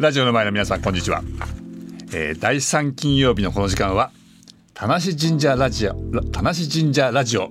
[0.00, 1.22] ラジオの前の皆さんこんにちは、
[2.14, 4.12] えー、第3金曜日のこの時間は
[4.72, 5.92] 田無神社ラジオ
[6.32, 7.50] 田無神社ラジオを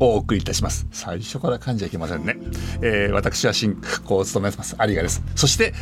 [0.00, 0.88] お送りいたします。
[0.90, 2.36] 最初から噛んじゃいけませんね、
[2.82, 4.74] えー、私は進行を務めます。
[4.80, 5.22] 有賀です。
[5.36, 5.72] そして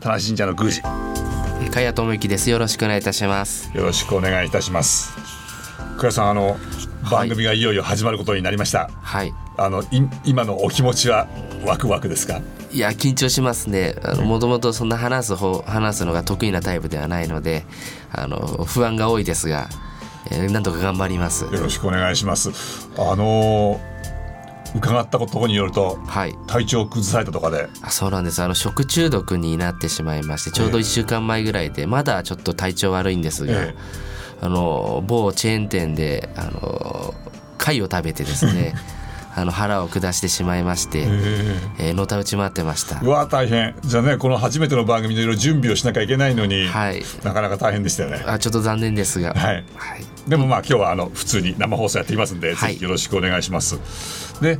[0.00, 0.82] 田無神社の宮司。
[0.82, 2.50] 加谷智之です。
[2.50, 3.70] よろしくお願いいたします。
[3.72, 5.12] よろしくお願いいたします。
[5.94, 6.56] 加谷さんあの
[7.08, 8.90] 番組がいよいよ始まることになりました。
[8.90, 9.32] はい。
[9.56, 9.84] あの
[10.24, 11.28] 今のお気持ちは
[11.64, 12.40] ワクワクですか？
[12.72, 13.94] いや緊張しますね。
[14.24, 17.64] もともとそんな話す方話すのが得意なタイプではないので
[18.12, 19.68] あの不安が多いですが、
[20.30, 21.44] えー、なんとか頑張ります。
[21.44, 22.88] よろしくお願いします。
[22.96, 23.80] あの
[24.76, 27.68] 伺ったことによると、はい、体調崩されたとかで。
[27.82, 28.40] あそうなんです。
[28.40, 37.14] あの食中毒になってしまいましてちょうど1週間前ぐらいで、えー、まだちょっと体調悪いんですが、えー、あの某チェーン店であの
[37.58, 38.74] 貝を食べてですね
[39.40, 41.06] あの腹を下してしまいまして、
[41.78, 43.00] えー、のたうち回ってました。
[43.00, 43.74] うわ大変。
[43.82, 48.22] じゃあねこの初めての番組でいろいろ準備をしなきゃいけないのに、はい、なかなか大変でしたよね。
[48.26, 53.78] あちょっと残念ですが、はい、はい、でもまあ今日はあの普通に生放送やっていますんで、はい、ぜひよろしくお願いします。
[54.42, 54.58] で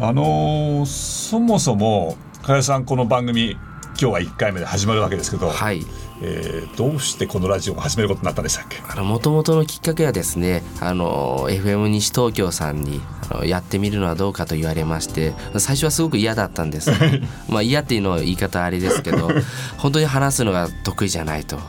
[0.00, 3.56] あのー、そもそも加谷さんこの番組
[3.98, 5.84] 今日は1回目で始まるわけですけど、はい。
[6.22, 8.80] えー、どうしてこのラジオを始めることになったんでしたっけ？
[9.02, 13.02] もともとのきっかけはですねあの FM 西東京さんに
[13.44, 16.90] やってみるのはどうかと言われまして最初はすごく嫌だったんです。
[17.48, 19.30] まあ嫌っていうのは言い方あれですけど
[19.76, 21.66] 本当に話すのが得意じゃないと、はい、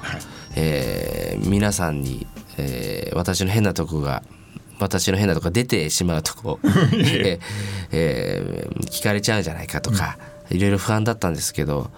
[0.55, 2.25] えー、皆さんに、
[2.57, 4.23] えー、私の変なとこが
[4.79, 6.59] 私の変なとこが出てしまうとこ、
[6.93, 7.39] え。
[7.91, 10.17] えー、聞かれちゃうんじゃないかとか、
[10.49, 11.89] いろいろ不安だったんですけど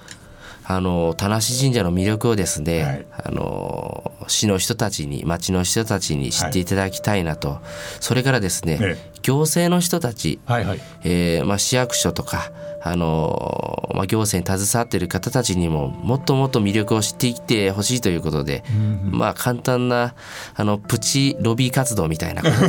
[0.72, 7.60] あの田無神社の魅力をですね、はい、あの市の人たちに町の人たちに知っていただきたいなと、はい、
[8.00, 20.16] それからですね、ね行政の人たち、はいはい、えー、まあ、市役所とかあのまあ、行政に携わっている方たちにももっともっと魅力を知ってきてほしいということで、うんまあ、簡単な
[20.56, 22.68] あのプチロビー活動みたいなこと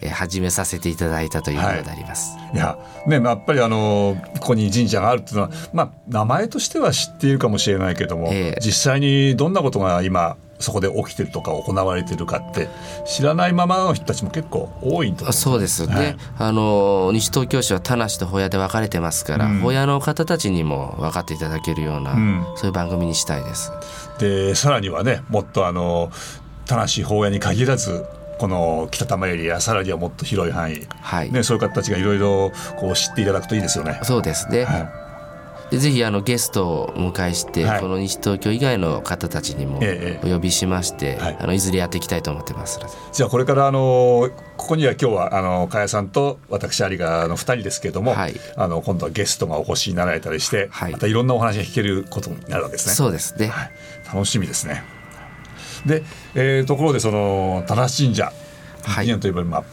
[0.00, 2.36] で 始めさせていただいたということであります。
[2.36, 12.68] はい、いやね、やっぱりあのここに神社があるっていうのは、まあ、名前としては知っているかもしれないけども、えー、実際にどんなことが今そこで起きてるとか行われてるかって
[13.06, 23.72] 知らないままの人たちも結構多いとそうですね、はい、あの西東京市は田無と保谷で分かれてますから、うん、保谷の方たちにも分かっていただけるような、うん、そういう番組にしたいです。
[24.18, 26.10] でさらにはねもっとあの
[26.66, 28.04] 田無保谷に限らず
[28.38, 31.32] この北多摩エリアさらにはもっと広い範囲、はい。
[31.32, 32.52] ね、そういう方たちがいろいろ
[32.94, 34.00] 知っていただくといいですよね。
[34.02, 35.08] そうですね、はい。
[35.70, 39.80] でぜひあのゲストをお迎えして、はい、この西東京以外の方たちにも
[40.22, 42.80] お呼びしまして、ええ、あのいずれやっていきたいと思ってます。
[43.12, 52.94] じゃあこれからあのここには今日はあの加谷さんと私有賀の2人ですけれども、はい、あの今度はゲストがお越しになられたりして、はい、またいろんなお話が聞けることになるわけですね。
[52.94, 53.70] そうですね、はい、
[54.06, 54.97] 楽しみですね。
[55.86, 56.02] で、
[56.34, 58.32] えー、ところでその田無神社、
[58.84, 59.64] はい、といえば、まあ、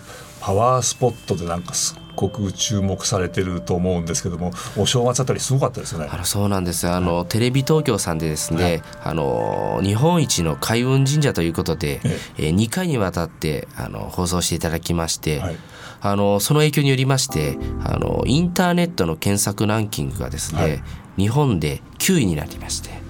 [0.41, 6.07] パワースポットでなんかすごく注目されてると思うんですけどもお正月あたりすごかったですよね。
[6.09, 6.87] あのそうなんです。
[6.87, 12.49] あの、はい、テレビ東京さんでですね、はい、あの日本一の開運神社ということで、ええ。
[12.49, 15.57] ー、2回にわたってあの放送していただきまして、はい、
[16.01, 20.83] あのその影響によりましてあのインターネットの検索ランキングがですね、
[21.17, 23.04] 日本で9位になりまして。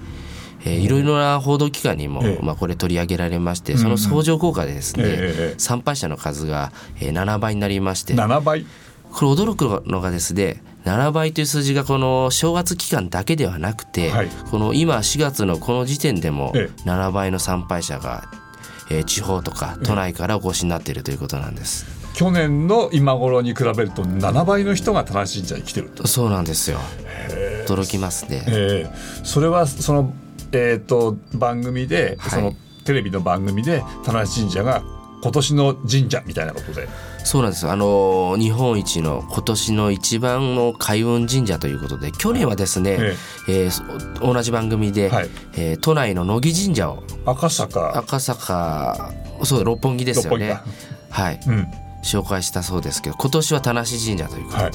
[0.66, 8.66] えー、いろいろな報道機関にも、まあ、これ取り上げられましてその相乗効果でですね、参拝者の数が7倍になりまして7倍？
[9.12, 16.52] これ驚くのがですね7倍という数字がこの正月期間だけではなくて、はい、この今4月のこの時点でも
[16.84, 18.24] 7倍の参拝者が、
[18.90, 21.86] えー、地方とか都内からお越しになっているということなんです。
[22.14, 26.78] 去年の今頃に比べると7倍の人が田無神社に来てるそうなんですよ。
[27.66, 30.14] 驚きますね、えー、それはその、
[30.52, 34.82] えーと、番組で、はい、そのテレビの番組で田無神社が
[35.22, 36.88] 今年の神社みたいなことで。
[37.24, 37.68] そうなんです。
[37.68, 43.16] あの日本一の今年の一番の開運神社ということで去年はですね、え
[43.48, 47.98] ええー、同じ番組で、はい、えー、都内の乃木神社を赤坂。
[47.98, 49.12] 赤坂
[49.42, 50.60] そう六本木ですよね。
[51.10, 51.66] はい、うん、
[52.04, 54.62] 紹介したそうですけど今年は田無神社ということで。
[54.62, 54.72] はい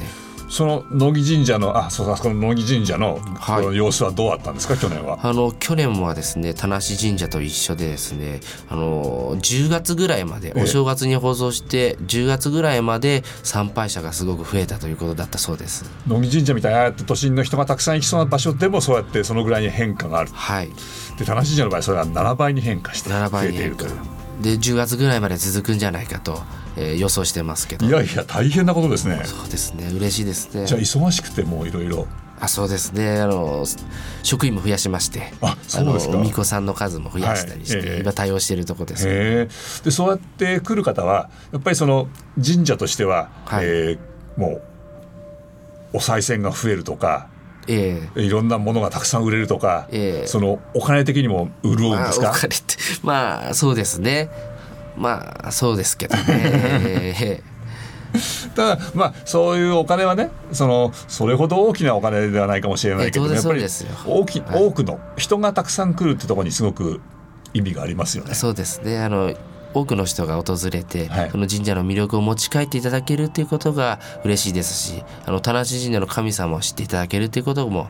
[0.51, 5.17] その乃木神社のあそうかこの乃木神社の,、はい、様子はどうあったんですか去年は？
[5.23, 15.89] あの去年はですね田無神社と一緒でですねあの10月ぐらいまでお正月に放送して、ええ、10月ぐらいまで参拝者がすごく増えたということだったそうです。
[16.05, 20.69] 乃木神社みたいな都心の人がたくさん行きそうな場所でもそうやってそのぐらいに変化があるはい。
[21.17, 23.85] で田無神社の場合それは7倍に変化して増えていると。
[23.85, 23.91] いう
[24.41, 26.41] で10月ぐらいまで続くんじゃないかと
[26.77, 27.85] えー、予想してますけど。
[27.85, 29.21] いやいや大変なことですね。
[29.25, 29.89] そうですね。
[29.93, 30.65] 嬉しいですね。
[30.65, 32.07] じゃあ忙しくてもいろいろ
[32.39, 33.19] あそうですね。
[33.19, 33.65] あの
[34.23, 35.33] 職員も増やしまして。
[35.41, 36.17] あそうですか。
[36.17, 37.99] 巫女さんの数も増やしたりして、はいええ。
[38.01, 42.07] 今対応しているところです、でそうやって来る方はやっぱりその
[42.43, 43.65] 神社としては、はい。
[43.65, 43.99] えー
[44.37, 44.61] もう
[45.97, 47.27] お賽銭が増えるとか
[47.67, 48.21] ええ。
[48.21, 50.27] いろんなものがたくさん売れるとか、ええ。
[50.27, 52.27] そのお金的にも潤うんですか？
[52.27, 54.29] まあ、お金ってまあそうですね
[54.97, 56.23] まあそうですけどね。
[56.27, 57.15] え
[57.47, 57.51] え
[58.55, 64.63] ただまあそういうお金はねそのそれほど大きなお金ではないかもしれないけど、ええ当然やっぱり大き、はい。
[64.65, 66.99] 多くの人がたくさん来るってところにすごく
[67.53, 68.33] 意味がありますよね。
[68.33, 68.99] そうですね。
[68.99, 69.33] あの
[69.73, 71.31] 多くの人が訪れて、はい。
[71.31, 77.87] その神社の魅力を持ち帰っていただけるということが嬉しいですしあの田無神社の神様を知っていただけるということも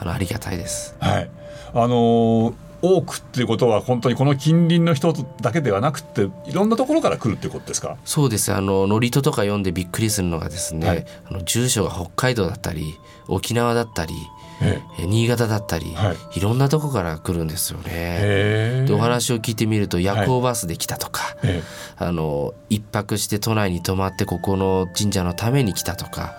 [0.00, 0.96] あのありがたいです。
[0.98, 1.30] はい、
[1.72, 7.96] あのー多くっていうことは本当にこの近隣の人だけではなくていろんなところから来るっていうことですか？
[8.04, 8.52] そうです。
[8.52, 11.06] あの祝詞とか読んでびっくりするのがですね、はい。
[11.30, 12.98] あの住所が北海道だったり
[13.28, 14.14] 沖縄だったり
[14.62, 15.06] ええ。
[15.06, 16.40] 新潟だったり、、はい。
[16.40, 17.84] ろんなとこから来るんですよね。
[17.88, 21.62] へでお話を聞いてみると夜行バスで来たとか、え
[21.96, 26.36] あの一泊して都内に泊まってここの神社のために来たとか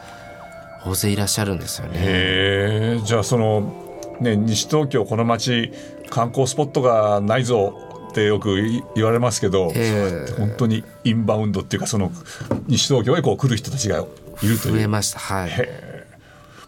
[0.86, 3.02] 大勢いらっしゃるんですよね。
[3.04, 3.74] じゃあその
[4.20, 5.74] ね西東京この町
[6.12, 7.74] 観光スポットがないぞ
[8.10, 12.12] ってよくい言われますけど、ええ本当にインバウンドっていうかその
[12.68, 14.06] 西東京へこう来る人たちが
[14.44, 14.74] いるという。
[14.76, 15.20] 増えました。
[15.20, 15.91] はい。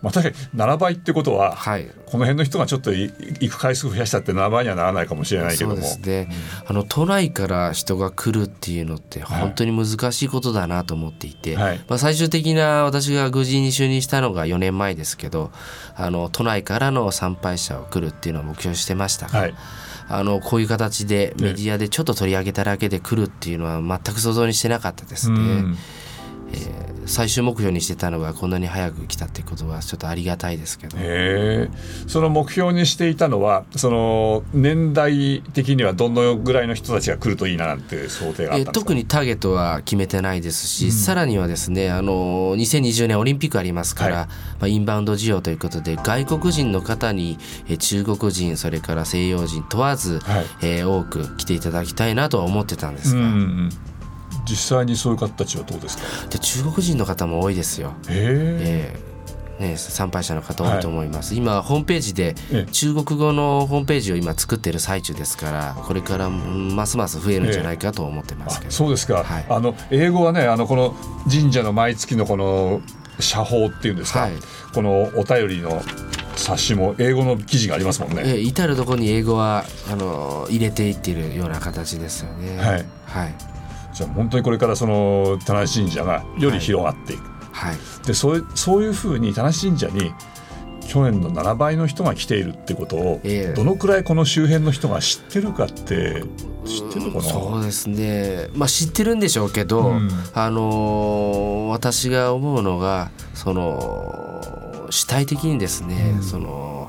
[0.04, 1.90] まあ、確かに7倍ってことは、はい。
[2.06, 3.04] この辺の人がちょっとい
[3.40, 5.76] 行く回数増やしたって7倍にはならないかもしれないけども。
[5.78, 6.00] そうです。
[6.28, 6.30] ね、
[6.68, 11.78] あの都内から人が来るっていうのって本当に難しいことだなと思っていて、はい。
[11.88, 15.52] まあ、最終的な私が宮司に就任したのが4年前ですけど
[15.96, 19.56] あの都内からの参拝者を来るっていうのを目標にしてましたが、はい。
[20.10, 25.40] あのこういう形でメディアでちょっと取り上げただけで来るっていうのは全く想像にしてなかったですね。
[25.40, 25.78] うん
[27.06, 30.98] 最終目標にしてたのがこんなに早く来たってことはちょっとありがたいですけど。
[32.08, 44.28] その目標にしていたのはその年代的にはどのぐらいの人たちが来るといいななんて想定があったんですか、え特にターゲットは決めてないですし、さらにはですねあの2020年オリンピックありますから、はい。
[44.28, 50.46] まあ、インバウンド需要ということで外国人の方にえ中国人それから西洋人問わず、はい。
[50.62, 53.70] えー多く来ていただきたいなとは思ってたんですが、うんうん
[54.46, 56.28] 実際にそういう方たちはどうですか？
[56.28, 57.94] で中国人の方も多いですよ。
[58.10, 58.94] へえ。
[59.00, 59.14] えー
[59.60, 62.72] ね、参拝者の方多いと思います、今ホームページでええ。
[62.72, 69.46] 中国語のホームページを今作ってる最中ですからこれからうんますます増えるんじゃないかと思ってますけあど、そうですか、はい。
[69.48, 70.96] あの英語はねあのこの
[71.32, 72.82] 神社の毎月のこの
[73.20, 74.32] 写法っていうんですか、はい。
[74.74, 75.84] このお便りの
[76.36, 78.24] 冊子も英語の記事がありますもんね。
[78.26, 82.58] ええ至る所に英語はあの入れていっているような形ですよね。
[82.58, 82.86] はい。
[83.06, 83.36] はい
[83.94, 87.78] じゃあ本当にこれからその田無神社がより広がっていく、はい。
[88.06, 90.14] でそういうそういうふうに田無神社に
[90.88, 93.54] 去年の7倍の人が来ているってことを、ええ。
[93.54, 96.24] どのくらいこの周辺の人が知ってるかって
[96.66, 97.24] 知ってるのかな？
[97.24, 98.50] そうですね。
[98.54, 100.10] まあ知ってるんでしょうけど、うん。
[100.34, 106.83] あの私が思うのがその主体的にですね、その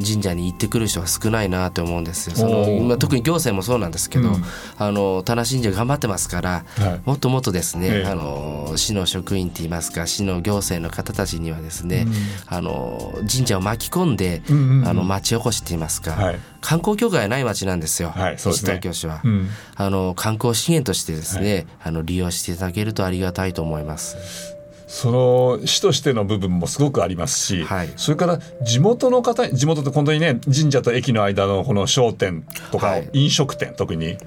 [0.00, 2.36] 神社に行ってくる人が少ないなと思うんですよ。
[2.36, 4.44] そのまあ、特に行政もそうなんですけど、うん。
[4.78, 7.00] あの田無神社頑張ってますから、はい。
[7.04, 8.06] もっともっとですね、ええ。
[8.06, 12.06] あの市の職員っていいますか市の行政の方たちにはですね、
[12.46, 14.88] あの神社を巻き込んで、うんうんうん。
[14.88, 16.38] あの町おこしっていいますか、はい。
[16.60, 18.54] 観光協会はない町なんですよ、はいすね。
[18.54, 19.48] 西東京市は、うん。
[19.76, 24.56] あの観光資源としてですね、あの利用していただけるとありがたいと思います。
[24.94, 27.88] その市としての部分もすごくありますし、はい。
[27.96, 33.08] それから地元の方地元って本当にね神社と駅の間のこの商店とかはい。
[33.14, 34.18] 飲食店、特に。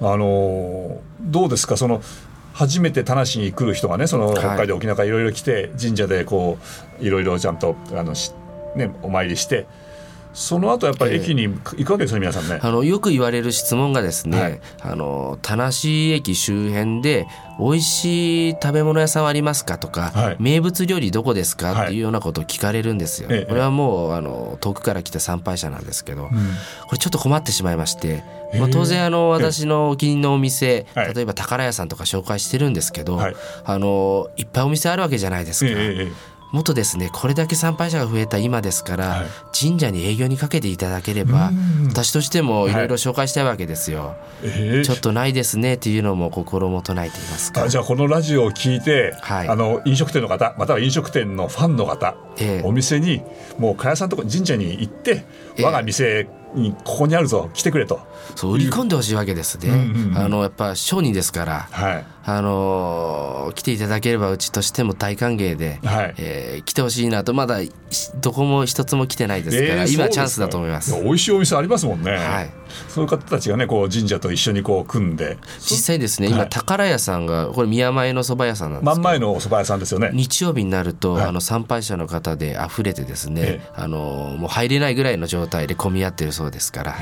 [0.00, 1.76] あのどうですか？
[1.76, 2.02] その
[2.54, 4.36] 初めて田無に来る人がねそのい。
[4.36, 6.58] 北海道、沖縄からいろいろ来て神社でこ
[7.00, 8.32] ういろいろちゃんとあのし、
[8.74, 9.68] ね、お参りして
[10.32, 12.60] その後やっぱり駅に行くわけですよ皆さんね。
[12.62, 14.60] あのよく言われる質問がですね、はい。
[14.82, 17.26] あの田無駅周辺で
[17.58, 20.36] 美味しい食べ物屋さんはありますかとか、はい。
[20.38, 21.86] 名物料理どこですか、はい。
[21.86, 23.28] っていうようなことを聞かれるんですよ。
[23.30, 23.46] ええ。
[23.46, 26.28] これはもうあの遠くから来た参拝者なんですけど、うん。
[26.30, 26.34] こ
[26.92, 28.22] れちょっと困ってしまいまして、
[28.58, 31.14] まあ、当然あの私のお気に入りのお店、はい。
[31.14, 33.36] 例えば宝屋さんとか紹介してるんですけど、はい。
[33.64, 35.72] あのいっぱいお店あるわけじゃないですか。
[36.52, 39.26] ええええもっとですねこれだけ参拝者が増えた今ですから、はい。
[39.52, 41.52] 神社に営業にかけていただければう
[41.84, 41.86] ん。
[41.88, 42.72] 私としてもい。
[42.72, 47.64] ろいろ紹介したいわけですよ、ええちょっとないですねっていうのも心も唱えていますか。
[47.64, 49.48] あじゃあこのラジオを聞いて、はい。
[49.48, 52.66] あの飲食店の方または飲食店のファンの方、ええ。
[52.66, 53.22] お店に
[53.58, 55.24] もう加谷さんとこ神社に行って、
[55.56, 55.64] ええ。
[55.64, 58.00] 我が店にここにあるぞ来てくれと。
[58.34, 60.18] そう売り込んでほしいわけですね、うんうんうん。
[60.18, 66.14] あのやっぱ商人ですからはいあのー来ていただければうちとしても大歓迎で、はい。
[66.18, 67.72] えー来てほしいなとまだし
[68.20, 70.94] どこも一つも来てないですから、えー今チャンスだと思います。
[71.02, 72.50] 美味しいお店ありますもんね、はい。
[72.88, 75.38] そういう方たちがねこう神社と一緒にこう組んで。
[75.58, 76.48] 実際ですね今はい。
[76.48, 80.10] 宝屋さんがこれ宮前の蕎麦屋さんなんですけど真ん前のお蕎麦屋さんですよね。
[80.12, 81.26] 日曜日になると、はい。
[81.26, 86.98] あの参拝者の方で溢れてですね、えあのもう入れないぐらいの状態で混み合ってるそうですから、へ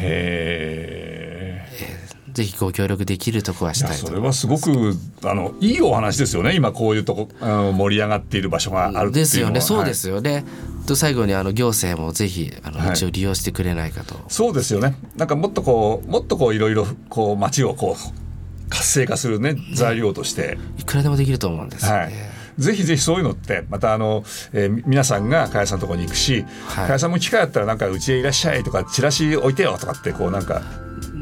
[1.81, 4.07] えぜひご協力できるとこはしたいと。
[4.07, 6.55] それはすごくあのいいお話ですよね。
[6.55, 9.11] 今こういうとこ盛り上がっている場所があるっていうのは。
[9.11, 9.61] ですよね。
[9.61, 10.45] そうではいすよね、
[10.87, 12.91] と最後にあの行政もぜひあのはい。
[12.91, 14.95] うちを利用してくれないかと、そうですよね。
[15.17, 21.87] なんかもっとこうもっとこういろいろこう街をこう活性化するね材料として、いくらでもできると思うんです。
[21.87, 22.13] よね、はい、
[22.59, 26.85] ぜひぜひそういうのってまたあの、えーみ皆さんが加谷さんのところに行くし、はい。
[26.85, 30.63] 加谷さんも機会あったらなんかうちへいらっしゃいとかチラシ置いてよとかってこうなんか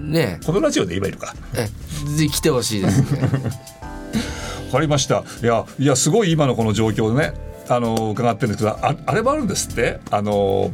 [0.07, 1.35] ねこのラジオで言えばいいのか。
[1.55, 1.69] え
[2.17, 3.21] ぜひ来てほしいですね。
[4.67, 5.23] わかりました。
[5.43, 7.35] いやいやすごい今のこの状況でね
[7.69, 10.01] あの伺ってるんですけどああれもあるんですって？
[10.11, 10.73] あの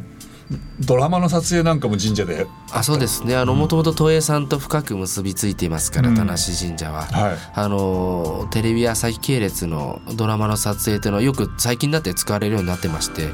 [0.81, 2.45] ドラマの撮影なんかも神社で。
[2.71, 3.35] あそうですね。
[3.35, 6.15] あのもともと東映さんと深く結びついていますから、うん。
[6.15, 7.37] 田無神社は、はい。
[7.55, 13.29] あのテレビ朝日系列のドラマの撮影というのはよく最近になって使われるようになってまして、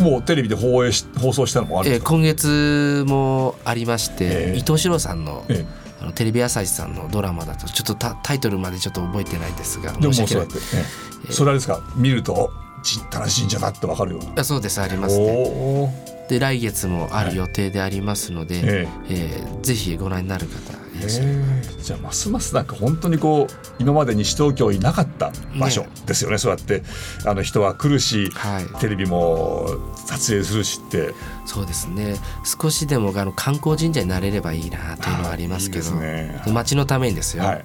[0.00, 5.64] もうテレビで放映し放送したのもあるんですか、えー今月もありまして、ええ伊藤四郎さんの,、え
[6.00, 10.84] あのテレビ朝日さんのドラマだとちょっとタタイトルまでちょっと覚えてないですがえでもそうやって、え
[11.28, 11.32] え。
[11.32, 11.80] それあれですか？
[11.96, 12.50] 見ると
[12.82, 14.40] じ田無神社だってわかるような。
[14.40, 21.30] あそうですありますねで来月もある予定でありますので、ええーぜひご覧になる方いらっしゃる。
[21.30, 21.82] えー。
[21.82, 26.38] じゃあますますなんか本当にこう今まで西東京になかった場所ですよね。
[26.38, 26.82] そうやって
[27.26, 28.80] あの人は来るし、はい。
[28.80, 29.66] テレビも
[30.06, 31.12] 撮影するしって。
[31.46, 32.16] そうですね。
[32.44, 36.40] 少しでもあの観光神社になれればいいなというのはありますけどね。
[36.44, 37.64] で町のためにですよ、はい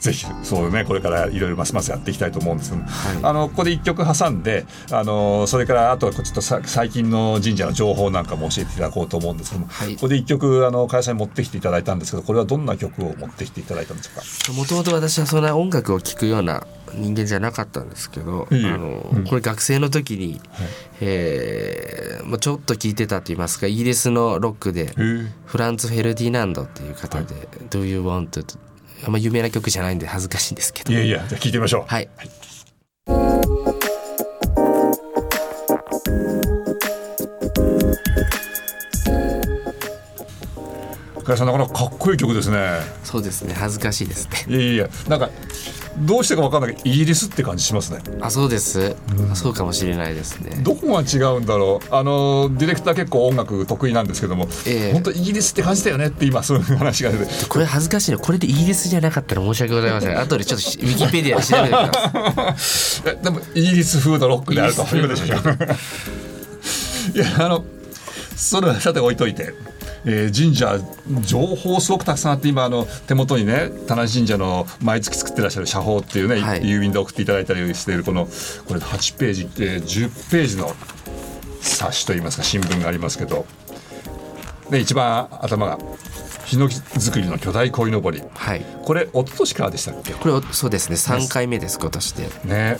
[0.00, 2.90] ぜひそうねこれからいろいろますますやっていきたいと思うんですけど、はい。
[3.22, 9.94] あのここで一曲挟んであのそれからあとはちょっとさ最近の神社の情報なんかも教えていただこうと思うんですけども、はい。
[9.94, 14.10] ここで一曲あの加谷さんに持ってきていただいたんですけどこれはどんな曲を持ってきていただいたんです
[14.46, 14.52] か？
[14.52, 19.24] もともと私はそんな音楽を聴くような人間じゃなかったんですけど、あのうん。
[19.24, 20.40] これ学生の時に、
[21.00, 24.92] えーまあ、ちょっと聴いてたと言いますかイギリスのロックで
[25.46, 28.44] フランツ・フェルディナンドっていう方で「Do You Want to」
[29.04, 30.92] あんま有名な曲じゃないんで恥ずかしいんですけど。
[30.92, 31.84] いやいやじゃあ聞いてみましょう。
[31.86, 32.08] はい。
[41.20, 42.80] 加谷さんなかなかかっこいい曲ですね。
[43.04, 43.54] そうですね。
[43.54, 44.56] 恥ずかしいですね。
[44.56, 45.30] いやいやなんか
[45.98, 48.00] どうしてか分かんないけどイギリスって感じしますね。
[48.20, 48.96] あそうです、
[49.34, 50.62] そうかもしれないですね。
[50.62, 51.94] どこが違うんだろう。
[51.94, 54.92] あのディレクター結構音楽得意なんですけども、ええ。
[54.92, 57.46] 本当イギリスって感じだよねって今そういう話が出て。
[57.48, 60.18] これ恥ずかしいのこれでイギリスじゃなかったら申し訳ございません。
[60.20, 65.36] 後でちょっとウィキペディアで調べてみますえでもイギリス風のロックであるということでしょ。
[65.36, 65.38] う
[67.14, 67.64] いやあの
[68.36, 69.52] それはさて置いといて、
[70.04, 70.78] えー神社
[71.22, 76.62] 情報すごくたくさんあって今あの手元にね田無神社の毎月作ってらっしゃる写法っていうね、はい。
[76.62, 78.26] 郵便で送っていただいたりしているこの
[78.66, 80.74] これ8ページ、えー10ページの
[81.60, 83.46] 冊子といいますか新聞がありますけど。
[84.70, 85.78] で一番頭が
[86.44, 88.22] ヒノキ作りの巨大鯉のぼり。
[88.34, 88.64] はい。
[88.84, 90.12] これ一昨年からでしたっけ？
[90.14, 90.96] これおそうですね。
[90.96, 92.28] 3回目です今年で。
[92.44, 92.78] ね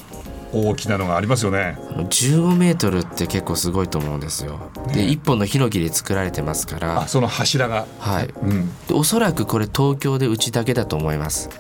[0.53, 1.79] 大きなのがありますよね。
[1.91, 4.71] あの15メートルって結構すごいと思うんですよ。
[4.89, 7.03] で1本のヒノキで作られてますから。
[7.03, 7.87] あその柱が。
[7.99, 8.29] はい。
[8.43, 8.69] うん。
[8.87, 11.51] でおそらくこれ東京でうちだけだと思います。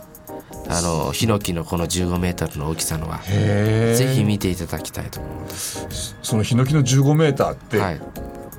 [0.68, 3.18] あのヒノキのこの15メートルの大きさのは。
[3.18, 6.16] ぜひ見ていただきたいと思うんです。
[6.22, 8.00] そのヒノキの15メーターって、はい。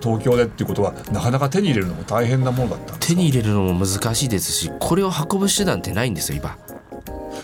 [0.01, 6.57] 東京でっていうことはなかなか手に入れるのも大変なものだったんです手に入れるのも難しいですしこれを運ぶ手段ってないんですよ今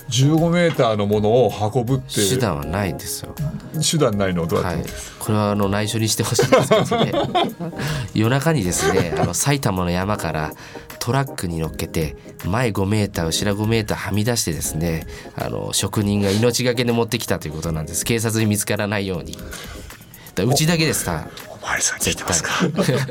[0.10, 3.36] 15メーターのものを運ぶって手段はないんですよ。
[3.82, 7.12] 手段ないのどうやって、はい、これはあの内緒にしてほしいんですけどね。
[8.16, 10.54] 夜中にですねあの埼玉の山から
[11.00, 18.06] トラックに乗っけて前5メーター後ろ5メーターはみ出してですねあの職人が命がけで持ってきたということなんです。
[18.06, 19.38] 警察に見つからないように。
[20.38, 21.28] うちだけですた
[21.62, 22.52] お前さん聞いてますか？
[22.64, 23.08] 絶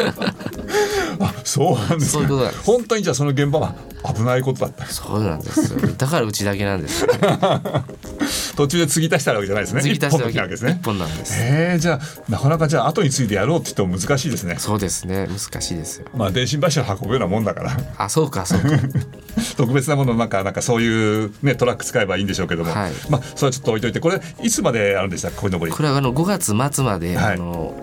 [1.20, 2.64] あ そうなんですそういうことなんです。
[2.64, 3.74] 本当にじゃあその現場は
[4.14, 4.86] 危ないことだった。
[4.86, 5.80] そうなんですよ。
[5.96, 7.04] だからうちだけなんです。
[7.04, 7.08] よ
[8.56, 9.82] 途中で継ぎ足したわけじゃないですね。
[9.82, 10.48] 次足したわけ。
[10.48, 10.78] ですね。
[10.80, 11.34] 一本なんです。
[11.34, 14.56] へえじゃあなかなかじゃあ後についてやろうって言っても難しいですね。
[14.58, 15.26] そうですね。
[15.26, 16.06] 難しいですよ。
[16.14, 17.76] まあ電信柱を運ぶようなもんだから。
[17.98, 18.66] あそうかそうか。
[19.56, 22.92] 特別なものなんかなんかそういうねトラック使えばいいんでしょうけども、はい。
[23.10, 24.00] まあそれはちょっと置いといて。
[24.00, 25.72] これいつまであるんでしたっけこいのぼり？
[25.72, 27.34] これはあの5月末まで、はい。
[27.34, 27.74] あの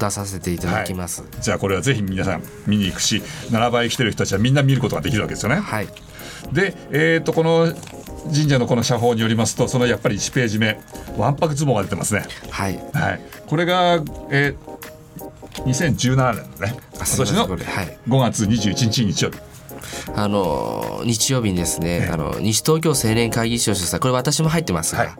[0.00, 1.24] 出させていただきます。
[1.40, 5.56] じゃあこれはぜひ皆さん見に行くし7倍来てる人たちはみんな見ることができるわけですよね。
[5.56, 5.88] はい。
[6.52, 7.72] で、えー、とこの
[8.24, 10.80] 神社のこの社法によりますとそのやっぱり1ページ目
[11.16, 12.24] わんぱく相撲が出てますね。
[12.50, 12.80] はい。
[12.94, 13.20] はい。
[13.46, 17.98] これが、えー、2017年のね今年のこれはい。
[18.08, 19.38] 5月21日日曜日
[20.14, 25.10] あの日曜日にですね、あの西東京青年会議所主催これ私も入ってますが、はい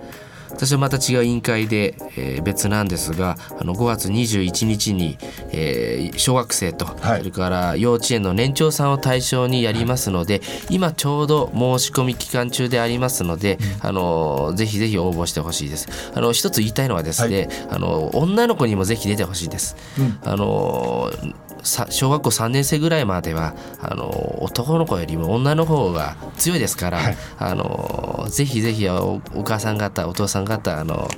[0.53, 5.19] 私はまた違う委員会で、えー別なんですがあの5月21日に、
[5.53, 7.19] えー小学生と、はい。
[7.21, 10.41] それから幼稚園の年長さんを対象にやりますので、
[10.71, 15.89] 今ちょうど申し込み期間中でありますので、あのぜひぜひ応募してほしいです。
[16.15, 19.77] あの一つ言いたいのはですね、あの女の子にもぜひ出てほしいです。
[20.25, 21.11] あの
[21.49, 27.17] さ小学校3年生ぐらいまではあの男の子よりも女の方が強いですから、はい。
[27.39, 31.09] あのぜひぜひおお母さん方お父さん方あの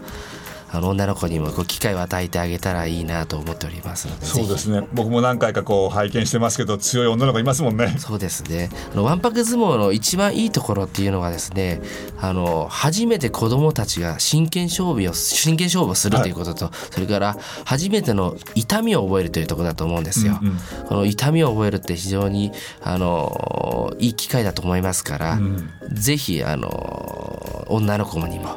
[0.73, 4.89] あの女の子にもこう機会を与えてあげたらいいなと思っておりますのでそうでぜすね。
[4.95, 7.89] 僕も何回かこう拝見してますけど強い女の子いますもんね。
[7.89, 8.71] ひそうですね。
[8.93, 11.83] あのわんぱく相撲の一番いいところっていうのはですね
[12.19, 17.37] あの初めて子どもたちが真剣勝負を真剣勝負をするということと、それから
[17.67, 20.39] 初めての痛みを覚えるというところだと思うんですよ。
[20.41, 20.57] うんうん。
[20.87, 22.53] この痛みを覚えるって非常に
[22.83, 25.71] あのいい機会だと思いますから、ん。
[25.93, 28.57] ぜひあの女の子にも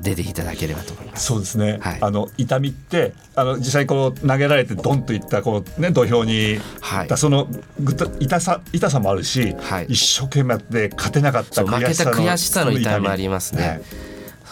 [0.00, 1.26] 出ていただければと思います。
[1.26, 7.46] そうですね、はいあの痛みってあの実際こう投げられてドンといったこう、ね、土俵に、はいその
[7.80, 13.68] ぐた痛さ痛さもあるし、はい一生懸命やって勝てなかったそう負けた悔しさの悔しさの痛みもありますね。
[13.68, 13.82] はい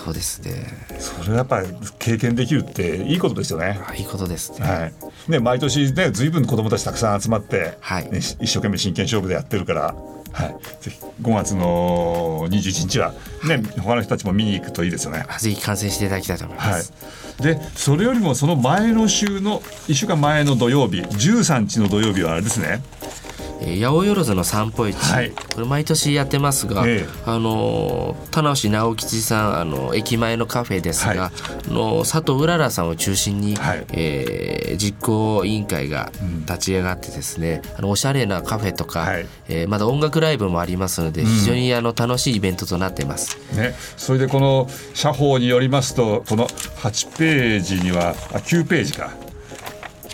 [0.04, 0.66] そうですね。
[0.99, 3.78] それはやっぱり経験できるっていいことですよね。
[3.87, 4.66] あいいことですね。
[4.66, 4.92] はい
[5.28, 9.95] ね、毎年ね随分子どもたちたくさん集まって、はいねし一生懸命真剣勝負でやってるから、
[10.33, 13.12] はい、ぜひ5月の21日は、
[13.47, 15.25] ね他の人たちも見に行くといいですよね。
[15.28, 16.82] あぜひ観戦していただきたいと思いまはい。
[16.82, 16.92] す。、
[17.40, 22.82] でそれよりもその前の週の1週間前の土曜日13日の土曜日はあれですね。
[23.62, 25.30] えー八百万の散歩市、はい。
[25.32, 27.09] これ毎年やってますが、ええ。
[27.26, 31.18] あのー田無直吉さんあの駅前のカフェですが、はい。
[31.68, 33.85] あの佐藤うららさんを中心に、はい。
[33.92, 39.26] えー実行委員会がん立ち上がってですね、あのおしゃれなカフェとか、はい。
[39.48, 43.30] えーまだ音楽ライブもありますので非常にあの楽しいイベントとなっています。
[43.53, 49.11] ね、それでこの社報によりますとこの8ページにはあ9ページか「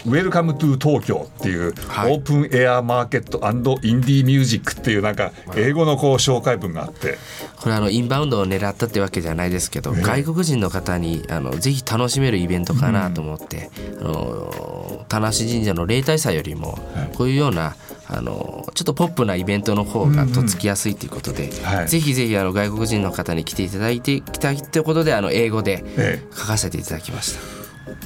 [0.07, 2.13] Welcome to 東京」っていう、はい。
[2.13, 7.19] Open Air Ma rket Indie Music っていうなんか英語のこう紹介文があって。
[7.57, 16.79] これあのインバウンドを狙ったってわけじゃないですけど、外国人の方にあのぜひ楽しめるイベントかなと思って、あの田無神社の例大祭よりも
[17.15, 17.75] こういうような
[18.09, 21.89] あのちょっとポップなイベントの方がとっつきやすいということで、はい。
[21.89, 26.23] ぜひぜひあの外国人の方に来ていただいていきたいということであの英語でえ。
[26.33, 27.35] 書かせていただきまし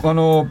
[0.03, 0.09] た。
[0.09, 0.49] あの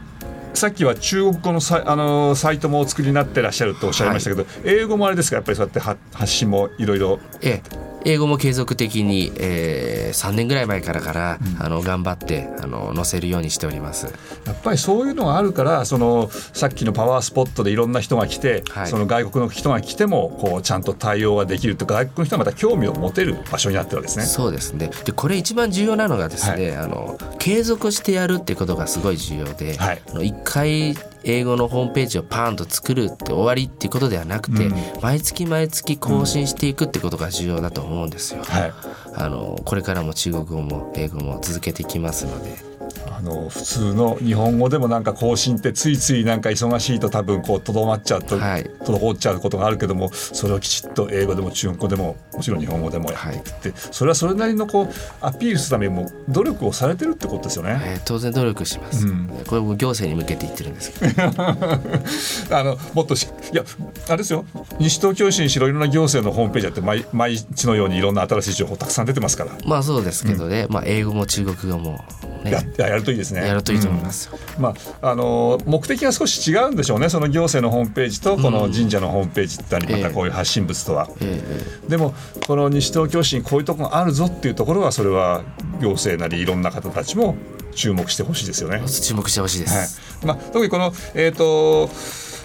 [0.54, 5.36] さっきは中国語のサイあのサイトもお作りになってらっしゃるとおっしゃいましたけど、英語もあれですか？
[5.36, 7.18] やっぱりそうやっては発信もいろいろ。
[7.40, 7.90] ええ。
[8.06, 14.06] 英語も継続的に、えー、3年ぐらい前からから、あの頑張ってあの載せるようにしております。
[14.46, 18.86] やっぱりそういうのがあるからそのさっきのパワースポットでいろんな人が来て、はい。
[18.88, 24.24] その外国の人が来てもこうちゃんと対応ができるとか外国の人がまた興味を持てる場所になってるわけですね。
[24.24, 24.90] そうですね。
[25.04, 30.02] でこれ一番重要なのがですね、あの継続してやるってことがすごい重要で、はい。
[30.08, 38.42] あの一回英語のホームページをパーンと作るって終わりっていうことではなくて、うん毎月毎月更新していくってことが重要だと思うんですよ。
[38.44, 38.72] はい
[39.14, 42.70] あのこれからも中国語も英語も続けていきますので。
[43.06, 54.88] あの普通の日本語でもなんか更新ってついついなんか忙しいと多分こうとどまっちゃうと、はい滞っちゃうことがあるけどもそれをきちっと英語でも中国語でももちろん日本語でもやってて、それはそれなりのこう
[55.20, 57.78] アピールするためにも努力をされてるってことですよね。
[57.84, 59.28] えー当然努力します、うん。
[59.46, 61.22] これも行政に向けて言ってるんですけど。
[62.56, 63.62] あのもっとしいや
[64.08, 64.46] あれですよ。
[64.78, 72.00] 西東京市にしろいろんな行政のホームページやって毎毎日のようにいろんな新しい情報たくさん出てますから、まあそうですけどね、まあ英語も中国語も
[72.44, 72.52] ね。
[72.52, 73.46] やややるといいですね。
[73.46, 74.62] やるといいと思いますよ、うん。
[74.62, 77.08] まああの目的が少し違うんでしょうね。
[77.08, 81.08] その行政のホームページとこの神社のホームページってまたこういう発信物とは。
[81.20, 81.42] え
[81.86, 81.88] え。
[81.88, 82.14] でも
[82.46, 85.42] この西東京市にこういうところがあるぞっていうところはそれは
[85.80, 87.36] 行政なりいろんな方たちも
[87.74, 88.82] 注目してほしいですよね。
[88.88, 89.86] 注目してほしいではい。
[89.86, 91.88] す、まあ、特にこの、えー、と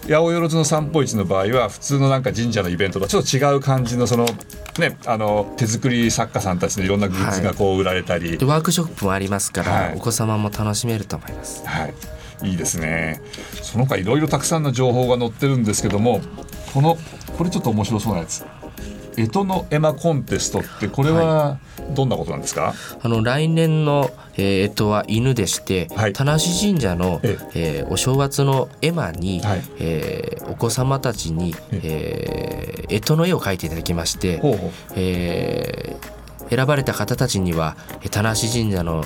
[0.07, 4.25] 八百万の散歩市の場合は普通のなんか神社のイベントとちょっと違う感じのその、
[4.77, 9.95] ね、あの手作り作家さんたちのいろんなグッズがこう売られたり、でワークショップもありますから、はい。
[9.95, 11.65] お子様も楽しめると思います。
[11.65, 11.87] は
[12.43, 13.19] い、いいですね。
[13.63, 16.21] その他いろいろたくさんの情報が載ってるんですけども
[16.71, 16.97] この
[17.37, 18.45] これちょっと面白そうなやつ
[19.15, 21.57] 干支の絵馬コンテストってこれは
[21.95, 26.13] どんなことなんですか、あの来年の、えー、干支は犬でして、はい。
[26.13, 27.85] 田無神社の、ええ。
[27.87, 29.61] ーお正月の絵馬に、はい。
[29.79, 34.57] えーお子様たちに、えー干支の絵を描いていただきまして、ほ
[34.95, 36.15] えー
[36.55, 39.03] 選ばれた方たちにはえ田無神社の、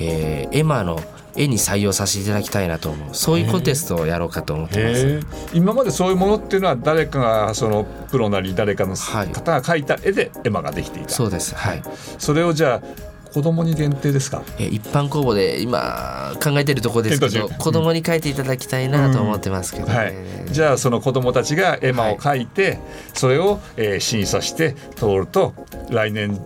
[0.00, 1.00] えー、絵馬の
[1.36, 3.14] 絵に採用させていただきたいなと思う。
[3.14, 5.20] そういうコンテストをやろうかと思ってます、
[5.54, 9.28] 今までそういうものっていうのは誰かがそのプロなり誰かのはい。
[9.28, 11.54] 方が描いた絵で絵馬ができていた、そうです。
[11.54, 11.82] はい。
[12.18, 14.42] それをじゃあ子供に限定ですか？
[14.58, 20.14] え一般公募で今考えてるところですけど子供に書いていただきたいなと思ってますけどね、はい、
[20.50, 22.80] じゃあその子供たちが絵馬を描いて、
[23.14, 25.54] それを、えー審査して通ると
[25.90, 26.40] 来年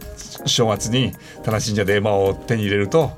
[0.44, 3.16] 正月に田無神社で絵馬を手に入れると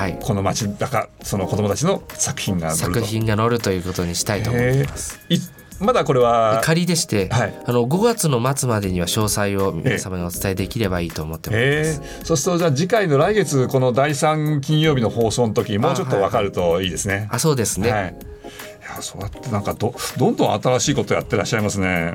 [0.00, 0.18] はい。
[0.18, 3.00] この町だかその子供たちの作品が載ると。
[3.00, 5.20] 作品が載るということにしたいと思ってます。
[5.78, 7.62] まだこれは仮でして、はい。
[7.66, 17.28] あの5月の末までには詳細を皆様にお伝えできればいいと思ってます、えー、そうするとじゃあ次回の来月この第3金曜日の放送の時もうちょっと分かるといいですね。
[17.30, 18.14] あそうですね、はい、い
[18.96, 22.14] やそうやってなんかどどんどん新しいことやってらっしゃいますね。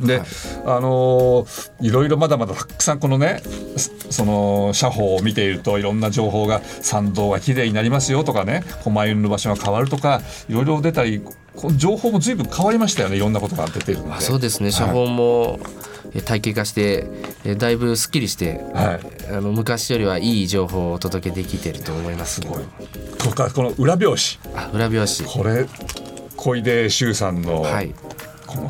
[0.00, 0.22] で、
[0.64, 3.42] あのーいろいろまだまだたくさんこのね
[3.76, 11.22] そその社法を見ているといろんな情報が参道がきれいになりますよとかね狛犬の場所が変わるとかいろいろ出たり
[11.76, 14.12] 情報も随分変わりましたよねいろんなことが出てるので。
[14.14, 14.70] あそうですね。
[14.70, 15.58] 写本も
[16.12, 17.06] え体系化して
[17.44, 18.98] えだいぶすっきりして、は
[19.30, 19.32] い。
[19.32, 22.60] あの昔よりはいい情報をお届けできてると思いますけど。
[23.18, 24.56] とかこの裏表紙。
[24.56, 25.28] あ裏表紙。
[25.28, 25.66] これ
[26.36, 27.94] 小出修さんの、はい
[28.50, 28.68] この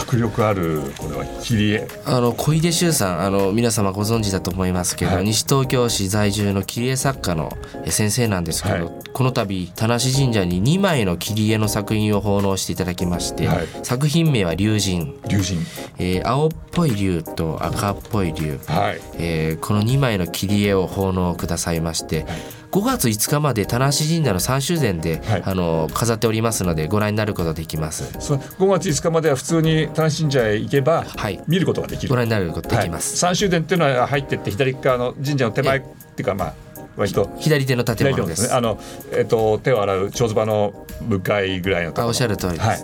[0.00, 1.86] 迫力あるこれは切り絵。
[2.06, 5.24] あの小出修さんあの皆様ご存知だと思いますけど、はい。
[5.24, 7.52] 西東京市在住の切り絵作家の
[7.84, 8.94] え先生なんですけど、はい。
[9.12, 13.66] この度田無神社に2枚の切り絵の作品を奉納していただきまして、はい。
[13.82, 15.58] 作品名は龍神、龍神。
[15.98, 19.00] えー青っぽい龍と赤っぽい龍、はい。
[19.18, 22.24] えーこの2枚の切り絵を奉納くださいまして、
[22.70, 25.42] 5月5日まで田無神社の三修殿で、はい。
[25.44, 28.12] あの飾っておりますのでご覧になることできます。
[28.20, 31.42] その5月5日までは普通に田無神社へ行けばはい。
[31.48, 36.54] 見ることができる、ご覧になることできます、はい、三修殿っていうのは入ってって左側の神社の手前っていうかまあ
[36.96, 38.48] 割と左手の建物です。
[38.48, 38.78] ねあの、
[39.12, 42.04] えっと手を洗う長ズバの向かいぐらいのところ。
[42.04, 42.82] あおっしゃる通りです、はい、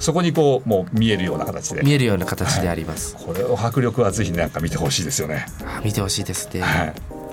[0.00, 1.82] そこにこうもう見えるような形で。
[1.82, 5.46] 見えるような形であります、これを迫力はぜひなんか見てほしいですよね。
[5.64, 7.23] あ見てほしいですね、はい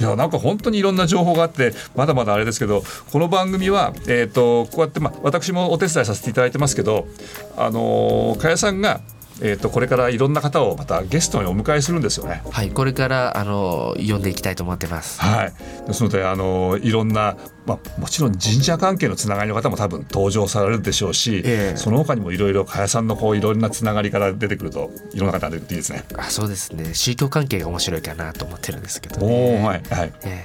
[0.00, 7.06] いやなんか本当にいろんな情報があってまだまだあれですけどこの番組は、えー、とこうやって、まあ、私もお手伝いさせていただいてますけど
[7.56, 9.00] あのー加谷さんが、
[9.40, 12.42] えー、とこれからいろんな方をまたゲストにお迎えするんですよね。
[12.50, 15.20] はい、これからあの読んでいきたいと思ってます。
[15.20, 15.52] はい、
[15.86, 26.04] ですのであのいろんな、まあ、もちろん神社関係のつながりの方も多分登場されるでしょうし、ええその他にもいろいろ加谷さんのこういろんなつながりから出てくるといろんな方が出てくるといいですね。
[26.16, 26.94] あ、そうですね。
[26.94, 29.60] 宗教関係が面白いかなと思ってるんですけど、おね。
[29.62, 30.44] おはいはいえ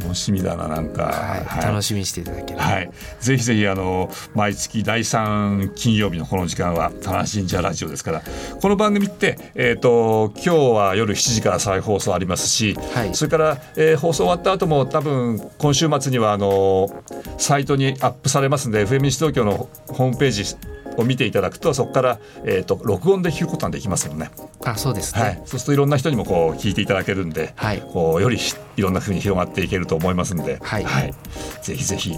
[0.00, 1.10] 楽しみだななんか、
[1.42, 2.64] えはい、楽しみにしていただければ。
[2.64, 2.90] はい、
[3.20, 8.22] ぜひぜひあの毎月第3金曜日のこの時間は「田無神社ラジオ」ですから
[8.60, 17.04] この番組って、えー、と今日は夜7時から再放送ありますし、はいそれから、えー放送終わった後も多分今週末にはあの
[17.38, 20.56] サイトにアップされますんで FM 西東京のホームページ
[20.96, 24.30] を見ていただくとそこから、えー、と録音で聞くことができますもんね。
[24.64, 25.20] あ、そうですね。
[25.20, 27.80] はい、そうするといろんな人にもこう聞いていただけるんで、はい。
[27.80, 30.84] こうよりひいろんな風に広がっていけると思いますんで、はい。
[31.62, 32.16] ぜひぜひ。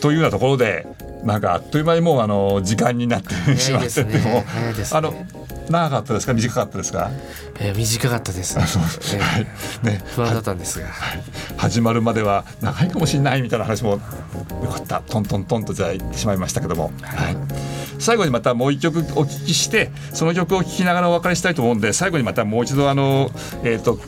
[0.00, 0.86] というようなところで
[1.24, 4.44] なんかあっという間にもうあの時間になってしまってね。
[4.76, 4.98] ですね。
[4.98, 5.14] あの
[5.68, 6.34] 長かったですか？
[6.34, 7.10] 短かったですか、
[7.58, 8.58] えー短かったです。
[8.58, 9.46] ええはい。
[9.82, 10.88] ね、不安だったんですが。
[11.56, 13.98] 始まるまでは長いかもしれないみたいな話もよ
[14.70, 15.00] かった。
[15.00, 17.36] トントントンとじゃあ言ってしまいましたけども、はい、
[17.98, 23.30] 最後にまたもう一曲お聞きしてその曲を聴きながらお別れしたいと思うんで最後にまたもう一度あの
[23.62, 23.98] えっ、と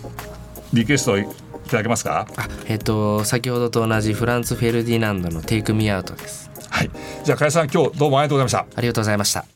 [0.72, 1.24] リクエストをい
[1.68, 2.26] ただけますか？
[2.36, 6.50] あ、えっ、と先ほどと同じフランツ・フェルディナンドのテイクミアウトです。
[6.70, 6.90] はい。
[7.24, 8.78] じゃあ加谷さん今日どうもありがとうございました。
[8.78, 9.55] ありがとうございました。